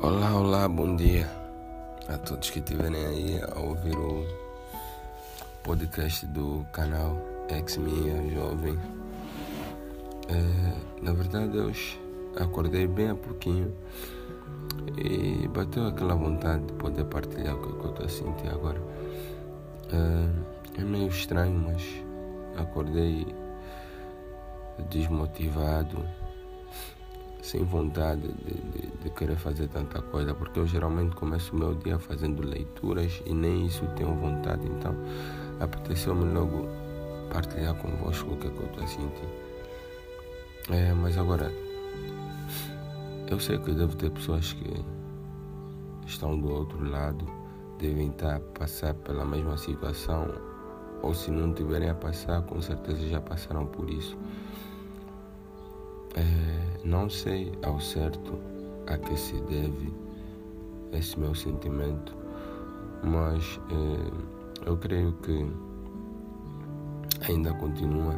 Olá, 0.00 0.32
olá, 0.32 0.68
bom 0.68 0.94
dia 0.94 1.28
a 2.08 2.16
todos 2.18 2.50
que 2.50 2.60
estiverem 2.60 3.04
aí 3.04 3.40
a 3.42 3.58
ouvir 3.58 3.96
o 3.96 4.24
podcast 5.64 6.24
do 6.26 6.64
canal 6.72 7.18
Ex 7.48 7.76
Minha 7.78 8.32
Jovem. 8.32 8.78
É, 10.28 11.02
na 11.02 11.12
verdade, 11.12 11.58
hoje 11.58 12.00
acordei 12.36 12.86
bem 12.86 13.10
a 13.10 13.16
pouquinho 13.16 13.74
e 14.96 15.48
bateu 15.48 15.88
aquela 15.88 16.14
vontade 16.14 16.64
de 16.66 16.74
poder 16.74 17.04
partilhar 17.06 17.56
o 17.56 17.60
que 17.60 17.84
eu 17.84 17.90
estou 17.90 18.06
a 18.06 18.08
sentir 18.08 18.48
agora. 18.50 18.80
É, 19.92 20.80
é 20.80 20.84
meio 20.84 21.08
estranho, 21.08 21.58
mas 21.58 21.82
acordei 22.56 23.26
desmotivado 24.90 26.06
sem 27.42 27.64
vontade 27.64 28.22
de, 28.22 28.54
de, 28.54 28.90
de, 29.02 29.10
querer 29.10 29.36
fazer 29.36 29.68
tanta 29.68 30.02
coisa, 30.02 30.34
porque 30.34 30.58
eu 30.58 30.66
geralmente 30.66 31.14
começo 31.14 31.54
o 31.54 31.58
meu 31.58 31.74
dia 31.74 31.98
fazendo 31.98 32.42
leituras 32.42 33.22
e 33.26 33.32
nem 33.32 33.66
isso 33.66 33.86
tenho 33.96 34.14
vontade, 34.14 34.66
então 34.66 34.94
apeteceu-me 35.60 36.24
logo 36.32 36.66
partilhar 37.32 37.74
convosco 37.74 38.32
o 38.32 38.36
que, 38.36 38.46
é 38.46 38.50
que 38.50 38.58
eu 38.58 38.66
estou 38.66 38.84
a 38.84 38.86
sentir. 38.86 39.28
É, 40.70 40.92
mas 40.92 41.16
agora, 41.16 41.52
eu 43.30 43.38
sei 43.40 43.58
que 43.58 43.72
deve 43.72 43.96
ter 43.96 44.10
pessoas 44.10 44.52
que 44.52 44.84
estão 46.06 46.38
do 46.38 46.50
outro 46.50 46.82
lado, 46.88 47.24
devem 47.78 48.08
estar 48.08 48.36
a 48.36 48.40
passar 48.40 48.94
pela 48.94 49.24
mesma 49.24 49.56
situação, 49.56 50.26
ou 51.02 51.14
se 51.14 51.30
não 51.30 51.54
tiverem 51.54 51.90
a 51.90 51.94
passar, 51.94 52.42
com 52.42 52.60
certeza 52.60 53.06
já 53.08 53.20
passaram 53.20 53.66
por 53.66 53.88
isso. 53.88 54.16
É, 56.16 56.47
não 56.88 57.10
sei 57.10 57.52
ao 57.62 57.78
certo 57.78 58.38
a 58.86 58.96
que 58.96 59.14
se 59.14 59.34
deve 59.42 59.92
esse 60.92 61.20
meu 61.20 61.34
sentimento, 61.34 62.16
mas 63.02 63.60
é, 63.70 64.68
eu 64.68 64.76
creio 64.78 65.12
que 65.22 65.46
ainda 67.28 67.52
continua 67.54 68.14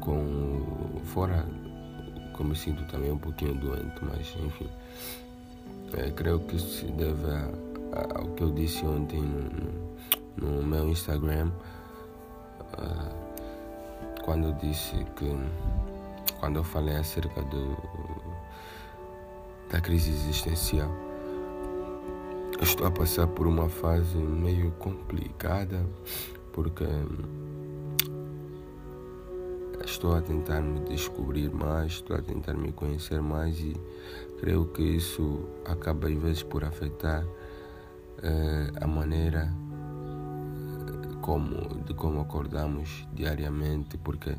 com 0.00 1.00
fora 1.04 1.44
como 2.34 2.50
me 2.50 2.56
sinto 2.56 2.84
também 2.84 3.10
um 3.10 3.18
pouquinho 3.18 3.54
doente, 3.54 3.96
mas 4.02 4.36
enfim, 4.44 4.68
é, 5.94 6.10
creio 6.10 6.38
que 6.40 6.56
isso 6.56 6.68
se 6.68 6.86
deve 6.92 7.26
ao 8.14 8.26
que 8.34 8.42
eu 8.42 8.52
disse 8.52 8.84
ontem 8.84 9.20
no, 9.22 10.46
no, 10.46 10.60
no 10.60 10.62
meu 10.62 10.88
Instagram, 10.90 11.50
uh, 12.78 14.22
quando 14.22 14.48
eu 14.48 14.52
disse 14.54 14.94
que 15.16 15.34
quando 16.38 16.56
eu 16.56 16.64
falei 16.64 16.96
acerca 16.96 17.42
do, 17.42 17.76
da 19.70 19.80
crise 19.80 20.10
existencial. 20.10 20.90
Estou 22.60 22.86
a 22.86 22.90
passar 22.90 23.26
por 23.26 23.46
uma 23.46 23.68
fase 23.68 24.16
meio 24.16 24.70
complicada 24.72 25.84
porque 26.52 26.84
estou 29.84 30.14
a 30.14 30.22
tentar 30.22 30.62
me 30.62 30.80
descobrir 30.80 31.50
mais, 31.50 31.92
estou 31.92 32.16
a 32.16 32.22
tentar 32.22 32.54
me 32.54 32.72
conhecer 32.72 33.20
mais 33.20 33.58
e 33.60 33.74
creio 34.40 34.66
que 34.66 34.82
isso 34.82 35.46
acaba 35.64 36.08
às 36.08 36.14
vezes 36.14 36.42
por 36.42 36.64
afetar 36.64 37.24
eh, 38.22 38.72
a 38.80 38.86
maneira 38.86 39.52
como, 41.20 41.82
de 41.84 41.92
como 41.92 42.20
acordamos 42.20 43.06
diariamente, 43.12 43.98
porque 43.98 44.36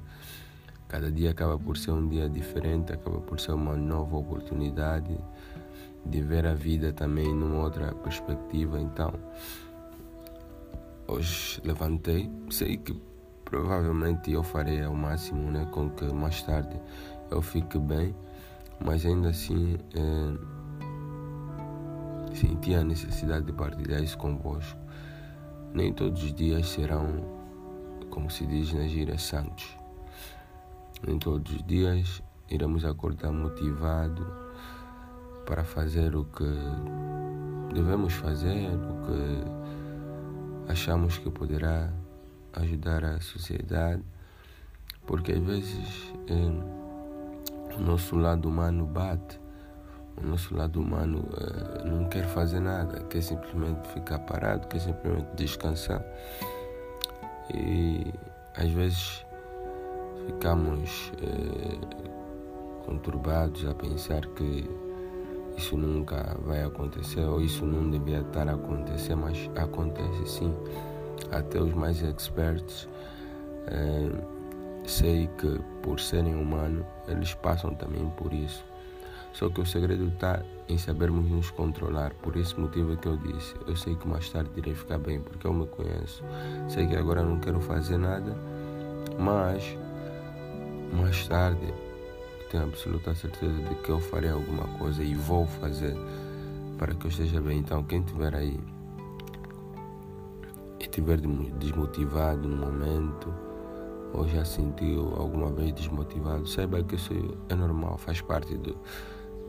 Cada 0.87 1.11
dia 1.11 1.31
acaba 1.31 1.59
por 1.59 1.77
ser 1.77 1.91
um 1.91 2.07
dia 2.07 2.29
diferente, 2.29 2.93
acaba 2.93 3.19
por 3.19 3.39
ser 3.39 3.51
uma 3.51 3.75
nova 3.75 4.15
oportunidade 4.15 5.17
de 6.05 6.21
ver 6.21 6.45
a 6.47 6.53
vida 6.53 6.93
também 6.93 7.33
numa 7.33 7.63
outra 7.63 7.93
perspectiva. 7.93 8.79
Então, 8.79 9.13
hoje 11.07 11.61
levantei, 11.65 12.31
sei 12.49 12.77
que 12.77 12.97
provavelmente 13.43 14.31
eu 14.31 14.43
farei 14.43 14.81
ao 14.81 14.93
máximo 14.93 15.51
né, 15.51 15.67
com 15.71 15.89
que 15.89 16.05
mais 16.13 16.41
tarde 16.43 16.79
eu 17.29 17.41
fique 17.41 17.77
bem, 17.77 18.15
mas 18.79 19.05
ainda 19.05 19.29
assim 19.29 19.77
é, 19.93 20.37
senti 22.33 22.75
a 22.75 22.83
necessidade 22.83 23.45
de 23.45 23.51
partilhar 23.51 24.01
isso 24.01 24.17
convosco. 24.17 24.79
Nem 25.73 25.91
todos 25.91 26.23
os 26.23 26.33
dias 26.33 26.69
serão, 26.69 27.05
como 28.09 28.29
se 28.29 28.45
diz 28.45 28.73
na 28.73 28.87
gíria, 28.87 29.17
santos. 29.17 29.76
Nem 31.05 31.19
todos 31.19 31.51
os 31.53 31.63
dias 31.63 32.23
iremos 32.49 32.83
acordar 32.83 33.31
motivado 33.31 34.25
para 35.45 35.63
fazer 35.63 36.15
o 36.15 36.25
que 36.25 36.43
devemos 37.73 38.13
fazer, 38.13 38.69
o 38.71 39.05
que 39.05 40.71
achamos 40.71 41.17
que 41.17 41.29
poderá 41.29 41.91
ajudar 42.53 43.03
a 43.03 43.21
sociedade, 43.21 44.03
porque 45.05 45.33
às 45.33 45.39
vezes 45.39 46.13
é, 46.27 47.75
o 47.75 47.81
nosso 47.81 48.15
lado 48.15 48.49
humano 48.49 48.85
bate, 48.85 49.39
o 50.17 50.25
nosso 50.25 50.55
lado 50.55 50.81
humano 50.81 51.29
é, 51.37 51.87
não 51.87 52.09
quer 52.09 52.25
fazer 52.25 52.59
nada, 52.59 53.03
quer 53.03 53.21
simplesmente 53.21 53.87
ficar 53.89 54.19
parado, 54.19 54.67
quer 54.67 54.79
simplesmente 54.79 55.27
descansar. 55.35 56.03
E 57.53 58.11
às 58.55 58.69
vezes 58.71 59.26
ficamos 60.27 61.11
eh, 61.23 61.77
conturbados 62.85 63.65
a 63.65 63.73
pensar 63.73 64.25
que 64.27 64.69
isso 65.57 65.75
nunca 65.75 66.37
vai 66.45 66.63
acontecer 66.63 67.21
ou 67.21 67.41
isso 67.41 67.65
não 67.65 67.89
devia 67.89 68.19
estar 68.19 68.47
a 68.47 68.53
acontecer, 68.53 69.15
mas 69.15 69.49
acontece 69.55 70.27
sim. 70.27 70.53
Até 71.31 71.59
os 71.59 71.73
mais 71.73 72.03
experts 72.03 72.87
eh, 73.67 74.11
sei 74.85 75.27
que 75.37 75.59
por 75.81 75.99
serem 75.99 76.35
humanos 76.35 76.85
eles 77.07 77.33
passam 77.33 77.73
também 77.73 78.07
por 78.11 78.31
isso. 78.33 78.63
Só 79.33 79.49
que 79.49 79.61
o 79.61 79.65
segredo 79.65 80.07
está 80.07 80.41
em 80.67 80.77
sabermos 80.77 81.29
nos 81.29 81.51
controlar. 81.51 82.11
Por 82.21 82.35
esse 82.35 82.59
motivo 82.59 82.93
é 82.93 82.95
que 82.95 83.07
eu 83.07 83.17
disse. 83.17 83.55
Eu 83.67 83.75
sei 83.75 83.95
que 83.95 84.07
mais 84.07 84.29
tarde 84.29 84.49
irei 84.55 84.73
ficar 84.73 84.97
bem, 84.97 85.21
porque 85.21 85.45
eu 85.45 85.53
me 85.53 85.67
conheço. 85.67 86.23
Sei 86.67 86.87
que 86.87 86.95
agora 86.95 87.21
não 87.21 87.39
quero 87.39 87.59
fazer 87.61 87.97
nada, 87.97 88.35
mas 89.19 89.77
mais 91.07 91.25
tarde, 91.25 91.73
tenho 92.51 92.65
absoluta 92.65 93.15
certeza 93.15 93.53
de 93.53 93.75
que 93.75 93.89
eu 93.89 93.97
farei 93.97 94.29
alguma 94.29 94.67
coisa 94.77 95.01
e 95.01 95.15
vou 95.15 95.47
fazer 95.47 95.95
para 96.77 96.93
que 96.93 97.05
eu 97.05 97.09
esteja 97.09 97.39
bem. 97.39 97.59
Então, 97.59 97.81
quem 97.85 98.01
estiver 98.01 98.35
aí 98.35 98.59
e 100.77 100.83
estiver 100.83 101.17
desmotivado 101.17 102.45
no 102.45 102.57
momento, 102.57 103.33
ou 104.13 104.27
já 104.27 104.43
sentiu 104.43 105.13
alguma 105.15 105.49
vez 105.49 105.71
desmotivado, 105.71 106.45
saiba 106.45 106.83
que 106.83 106.95
isso 106.95 107.13
é 107.47 107.55
normal, 107.55 107.97
faz 107.97 108.19
parte 108.19 108.57
do, 108.57 108.75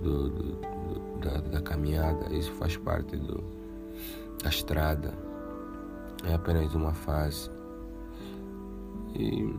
do, 0.00 0.28
do, 0.28 0.42
do 0.52 1.18
da, 1.20 1.40
da, 1.40 1.60
caminhada, 1.60 2.32
isso 2.32 2.52
faz 2.52 2.76
parte 2.76 3.16
do, 3.16 3.42
da 4.44 4.48
estrada. 4.48 5.12
É 6.24 6.34
apenas 6.34 6.72
uma 6.72 6.94
fase. 6.94 7.50
E 9.16 9.52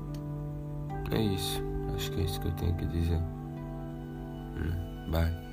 é 1.12 1.22
isso. 1.22 1.69
Acho 2.00 2.12
que 2.12 2.22
é 2.22 2.24
isso 2.24 2.40
que 2.40 2.48
eu 2.48 2.52
tenho 2.54 2.74
que 2.76 2.86
dizer. 2.86 3.20
Hum, 4.56 5.12
bye. 5.12 5.49